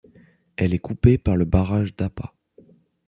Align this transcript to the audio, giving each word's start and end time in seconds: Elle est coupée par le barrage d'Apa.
Elle 0.55 0.73
est 0.73 0.79
coupée 0.79 1.19
par 1.19 1.35
le 1.35 1.45
barrage 1.45 1.95
d'Apa. 1.95 2.33